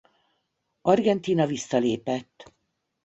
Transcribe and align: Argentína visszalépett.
Argentína 0.81 1.45
visszalépett. 1.45 2.53